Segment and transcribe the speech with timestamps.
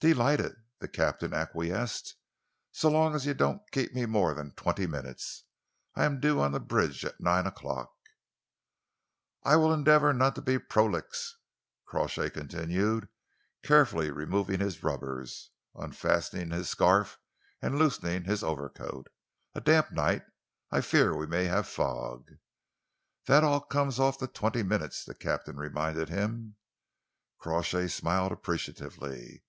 [0.00, 2.16] "Delighted," the captain acquiesced,
[2.72, 5.44] "so long as you don't keep me more than twenty minutes.
[5.94, 7.90] I am due on the bridge at nine o'clock."
[9.44, 11.38] "I will endeavour not to be prolix,"
[11.86, 13.08] Crawshay continued,
[13.62, 17.18] carefully removing his rubbers, unfastening his scarf
[17.62, 19.06] and loosening his overcoat.
[19.54, 20.24] "A damp night!
[20.70, 22.26] I fear that we may have fog."
[23.26, 26.56] "This all comes off the twenty minutes," the captain reminded him.
[27.38, 29.40] Crawshay smiled appreciatively.